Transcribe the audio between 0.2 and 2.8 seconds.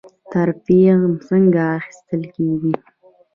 ترفیع څنګه اخیستل کیږي؟